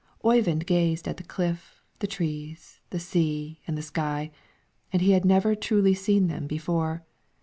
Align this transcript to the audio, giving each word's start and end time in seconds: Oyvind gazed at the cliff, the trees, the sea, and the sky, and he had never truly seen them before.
Oyvind 0.25 0.65
gazed 0.65 1.07
at 1.07 1.17
the 1.17 1.23
cliff, 1.23 1.83
the 1.99 2.07
trees, 2.07 2.79
the 2.89 2.97
sea, 2.99 3.61
and 3.67 3.77
the 3.77 3.83
sky, 3.83 4.31
and 4.91 4.99
he 4.99 5.11
had 5.11 5.25
never 5.25 5.53
truly 5.53 5.93
seen 5.93 6.25
them 6.25 6.47
before. 6.47 7.05